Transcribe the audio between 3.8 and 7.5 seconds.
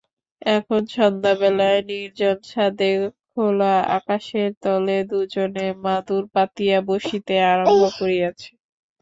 আকাশের তলে দুজনে মাদুর পাতিয়া বসিতে